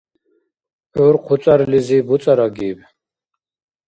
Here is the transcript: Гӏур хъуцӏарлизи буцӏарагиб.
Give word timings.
Гӏур 0.93 1.15
хъуцӏарлизи 1.23 1.97
буцӏарагиб. 2.07 2.79